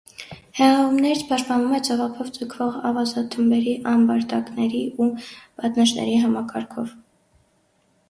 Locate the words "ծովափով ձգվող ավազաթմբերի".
1.89-3.77